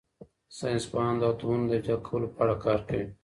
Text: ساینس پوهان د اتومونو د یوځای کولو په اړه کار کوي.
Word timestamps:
ساینس 0.57 0.83
پوهان 0.91 1.15
د 1.19 1.23
اتومونو 1.31 1.65
د 1.67 1.71
یوځای 1.77 1.97
کولو 2.07 2.27
په 2.35 2.39
اړه 2.43 2.55
کار 2.65 2.79
کوي. 2.87 3.07